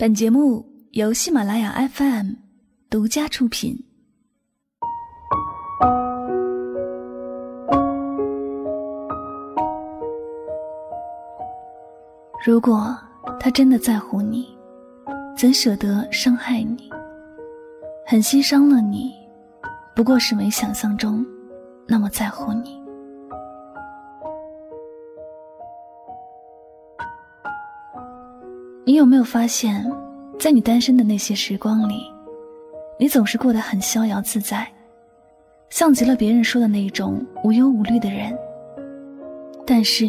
[0.00, 2.34] 本节目由喜马拉雅 FM
[2.88, 3.76] 独家出品。
[12.46, 12.96] 如果
[13.40, 14.46] 他真的在乎你，
[15.36, 16.88] 怎舍得伤害你？
[18.06, 19.12] 狠心伤了你，
[19.96, 21.26] 不过是没想象中
[21.88, 22.77] 那么在乎你。
[28.88, 29.84] 你有没有发现，
[30.38, 32.10] 在你单身的那些时光里，
[32.98, 34.66] 你总是过得很逍遥自在，
[35.68, 38.34] 像极了别人说的那种无忧无虑的人。
[39.66, 40.08] 但是，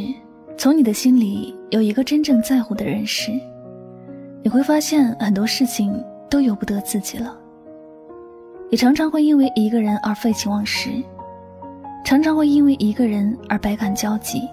[0.58, 3.34] 从你的心里有一个真正在乎的人时，
[4.42, 7.38] 你会发现很多事情都由不得自己了。
[8.70, 10.90] 也常常会因为一个人而废寝忘食，
[12.06, 14.48] 常常会因为一个人而百感交集，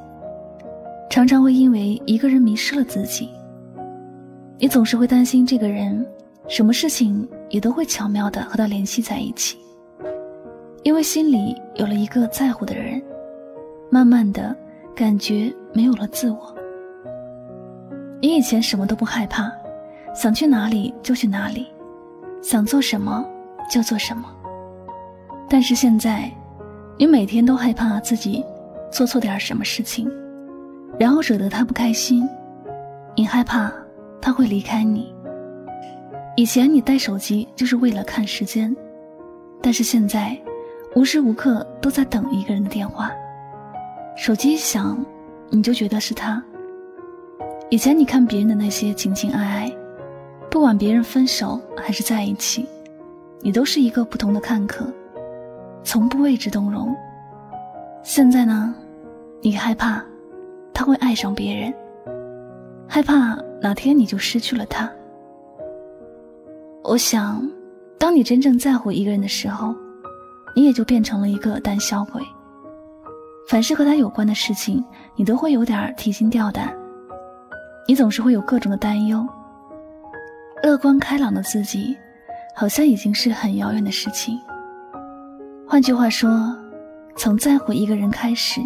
[1.09, 3.31] 常常会因为一个人迷失了自己。
[4.59, 6.05] 你总是会担心这个人，
[6.49, 9.59] 什么事情也都会巧妙的和他联系在一起，
[10.83, 13.03] 因为心里有了一个在乎的人，
[13.91, 14.57] 慢慢的
[14.95, 16.55] 感觉没有了自我。
[18.23, 19.53] 你以前什么都不害怕，
[20.15, 21.67] 想去哪里就去哪里，
[22.43, 23.23] 想做什么
[23.71, 24.25] 就做什么，
[25.51, 26.31] 但是现在，
[26.97, 28.43] 你每天都害怕自己
[28.91, 30.11] 做错点什么事情，
[30.99, 32.27] 然后惹得他不开心，
[33.15, 33.71] 你害怕。
[34.21, 35.15] 他会离开你。
[36.37, 38.75] 以前你带手机就是为了看时间，
[39.63, 40.39] 但是现在，
[40.95, 43.11] 无时无刻都在等一个人的电话。
[44.17, 44.99] 手机一响，
[45.51, 46.43] 你就觉得是他。
[47.71, 49.73] 以前你看别人的那些情情爱爱，
[50.51, 52.67] 不管别人分手还是在一起，
[53.41, 54.87] 你都是一个不同的看客，
[55.83, 56.95] 从不为之动容。
[58.03, 58.75] 现在呢，
[59.41, 60.05] 你害怕
[60.73, 61.75] 他会爱上别人。
[62.89, 64.91] 害怕哪天你就失去了他。
[66.85, 67.49] 我想，
[67.99, 69.75] 当你真正在乎一个人的时候，
[70.55, 72.23] 你也就变成了一个胆小鬼。
[73.49, 74.85] 凡是和他有关的事情，
[75.15, 76.75] 你都会有点提心吊胆。
[77.89, 79.27] 你总是会有各种的担忧。
[80.63, 81.97] 乐观开朗的自己，
[82.55, 84.39] 好像已经是很遥远的事情。
[85.67, 86.57] 换句话说，
[87.17, 88.61] 从在乎一个人开始，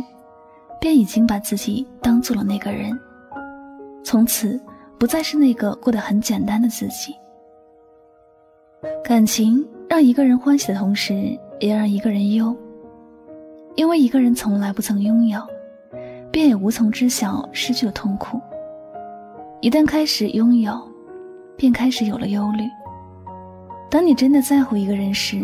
[0.80, 2.98] 便已经把自己当做了那个人。
[4.02, 4.60] 从此，
[4.98, 7.14] 不再是那个过得很简单的自己。
[9.04, 12.56] 感情让一个人欢喜的同时，也让一个人忧。
[13.76, 15.40] 因为一个人从来不曾拥有，
[16.30, 18.40] 便也无从知晓失去的痛苦。
[19.60, 20.80] 一旦开始拥有，
[21.56, 22.64] 便开始有了忧虑。
[23.90, 25.40] 当你真的在乎一个人时，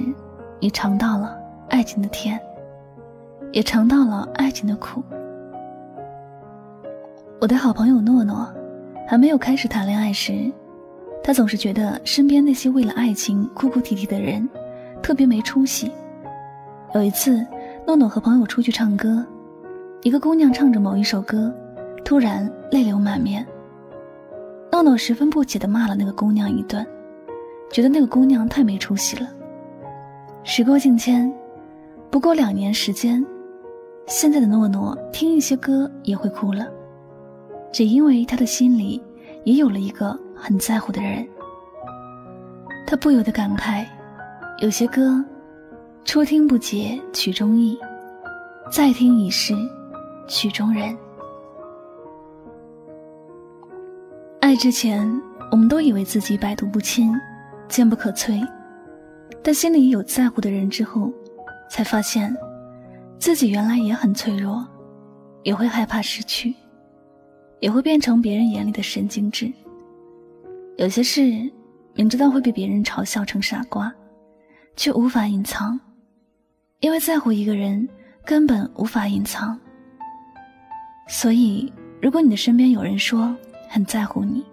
[0.60, 1.38] 你尝到了
[1.68, 2.40] 爱情的甜，
[3.52, 5.02] 也尝到了爱情的苦。
[7.38, 8.50] 我的好朋友诺诺，
[9.06, 10.50] 还没有开始谈恋爱时，
[11.22, 14.48] 他总是觉得身边那些为了爱情哭哭啼啼的人，
[15.02, 15.92] 特别没出息。
[16.94, 17.46] 有一次，
[17.86, 19.24] 诺诺和朋友出去唱歌，
[20.02, 21.54] 一个姑娘唱着某一首歌，
[22.02, 23.46] 突然泪流满面。
[24.72, 26.84] 诺诺十分不解地骂了那个姑娘一顿，
[27.70, 29.28] 觉得那个姑娘太没出息了。
[30.42, 31.30] 时过境迁，
[32.10, 33.24] 不过两年时间，
[34.06, 36.66] 现在的诺诺听一些歌也会哭了。
[37.76, 38.98] 只因为他的心里
[39.44, 41.28] 也有了一个很在乎的人，
[42.86, 43.84] 他不由得感慨：
[44.62, 45.22] 有些歌，
[46.02, 47.78] 初听不解曲中意，
[48.72, 49.54] 再听已是
[50.26, 50.96] 曲中人。
[54.40, 55.06] 爱之前，
[55.50, 57.12] 我们都以为自己百毒不侵，
[57.68, 58.42] 坚不可摧，
[59.42, 61.12] 但心里有在乎的人之后，
[61.68, 62.34] 才发现，
[63.18, 64.66] 自己原来也很脆弱，
[65.42, 66.54] 也会害怕失去。
[67.60, 69.52] 也会变成别人眼里的神经质。
[70.76, 71.50] 有些事
[71.94, 73.92] 明知道会被别人嘲笑成傻瓜，
[74.76, 75.78] 却无法隐藏，
[76.80, 77.88] 因为在乎一个人
[78.24, 79.58] 根本无法隐藏。
[81.08, 81.72] 所以，
[82.02, 83.34] 如果你的身边有人说
[83.68, 84.44] 很在乎你，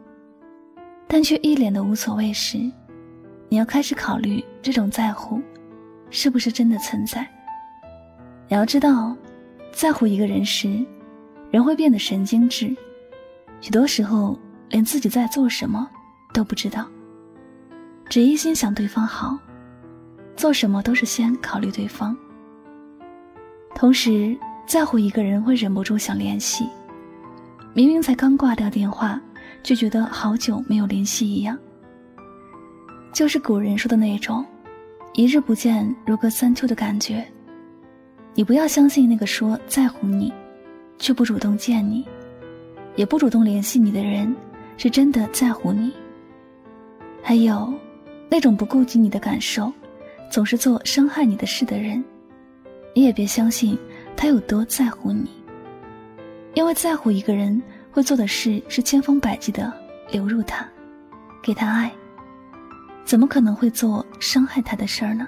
[1.07, 2.57] 但却一脸的无所谓时，
[3.49, 5.41] 你要开始考虑这种在乎
[6.09, 7.27] 是不是真的存在。
[8.47, 9.15] 你要知道，
[9.71, 10.85] 在乎一个人时，
[11.51, 12.73] 人会变得神经质。
[13.63, 14.37] 许多时候，
[14.71, 15.89] 连自己在做什么
[16.33, 16.85] 都不知道，
[18.09, 19.39] 只一心想对方好，
[20.35, 22.13] 做什么都是先考虑对方。
[23.73, 24.37] 同时，
[24.67, 26.67] 在乎一个人会忍不住想联系，
[27.73, 29.17] 明明才刚挂掉电话，
[29.63, 31.57] 就觉得好久没有联系一样。
[33.13, 34.45] 就是古人说的那种
[35.15, 37.25] “一日不见，如隔三秋”的感觉。
[38.33, 40.33] 你不要相信那个说在乎你，
[40.99, 42.05] 却不主动见你。
[42.95, 44.35] 也不主动联系你的人，
[44.77, 45.91] 是真的在乎你，
[47.21, 47.73] 还有
[48.29, 49.71] 那种不顾及你的感受，
[50.31, 52.03] 总是做伤害你的事的人，
[52.95, 53.77] 你也别相信
[54.15, 55.29] 他有多在乎你。
[56.53, 57.59] 因为在乎一个人
[57.91, 59.73] 会做的事是千方百计的
[60.11, 60.67] 流入他，
[61.41, 61.91] 给他爱，
[63.03, 65.27] 怎么可能会做伤害他的事儿呢？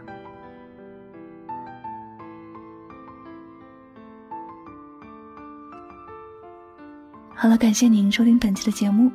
[7.38, 9.12] 好了，感谢您收听本期的节目。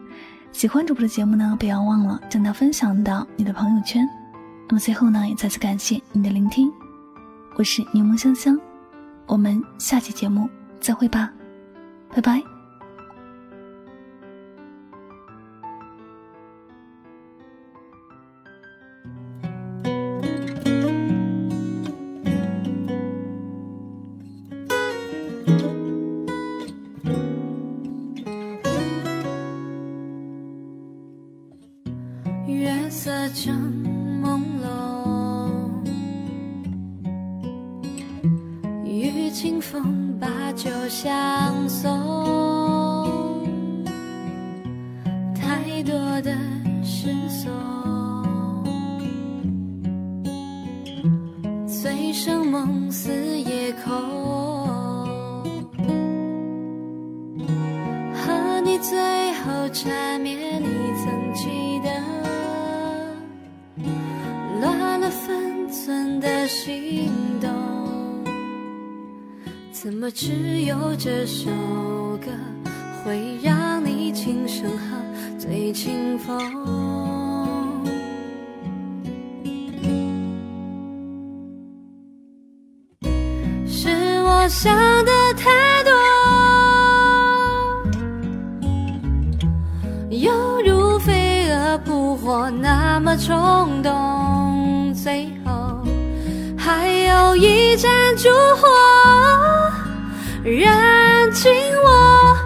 [0.53, 4.07] 喜欢主播的节目呢，不要忘了将它分享到你的朋友圈。
[4.69, 6.71] 那么最后呢，也再次感谢你的聆听，
[7.57, 8.59] 我是柠檬香香，
[9.27, 10.49] 我们下期节目
[10.81, 11.33] 再会吧，
[12.15, 12.50] 拜拜。
[40.61, 41.91] 风把酒相送，
[45.35, 46.37] 太多的
[46.83, 47.51] 失踪，
[51.67, 53.95] 醉生梦死夜空，
[58.15, 60.67] 和你最后缠绵，你
[61.03, 61.91] 曾记得。
[64.61, 67.11] 乱了分寸的心
[67.41, 67.51] 动，
[69.83, 71.49] 怎么只有这首
[72.21, 72.31] 歌
[73.03, 74.95] 会让你轻声和
[75.39, 76.39] 醉清风？
[83.67, 83.89] 是
[84.23, 85.49] 我想的太
[85.83, 85.91] 多，
[90.11, 90.31] 犹
[90.61, 94.93] 如飞蛾扑火那么冲动。
[94.93, 95.70] 最后
[97.07, 98.69] 有一盏烛火，
[100.45, 101.51] 燃尽
[101.85, 102.37] 我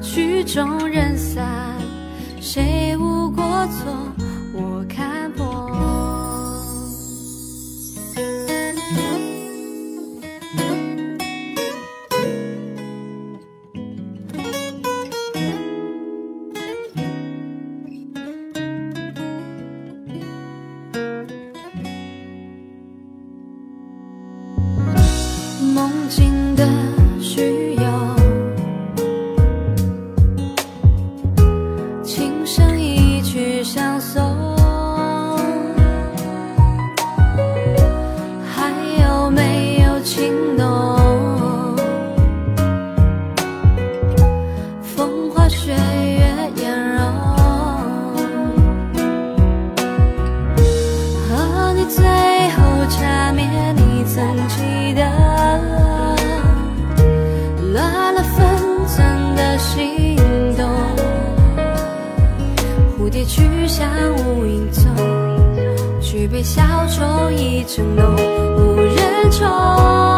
[0.00, 1.44] 曲终人散，
[2.40, 4.11] 谁无过错？
[45.22, 47.00] 风花雪月颜容
[51.28, 52.04] 和你醉
[52.50, 55.04] 后缠绵你曾记得
[57.72, 58.44] 乱了分
[58.88, 60.16] 寸的心
[60.56, 60.68] 动
[62.98, 64.82] 蝴蝶去向无影踪
[66.00, 67.30] 举杯消愁。
[67.30, 68.16] 意正浓
[68.56, 70.11] 无人宠